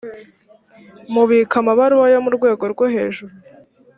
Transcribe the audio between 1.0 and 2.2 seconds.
mubika amabaruwa yo